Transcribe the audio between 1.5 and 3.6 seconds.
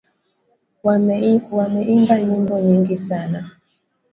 Wameimba nyimbo nyingi sana